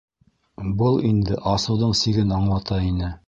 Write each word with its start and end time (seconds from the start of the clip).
Был 0.79 0.97
инде 1.09 1.37
асыуҙың 1.53 1.95
сиген 2.01 2.35
аңлата 2.39 2.81
ине. 2.89 3.17